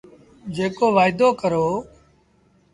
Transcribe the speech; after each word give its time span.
جيڪو 0.55 0.85
وآئيدو 0.95 1.27
ڪرو۔ 1.41 1.65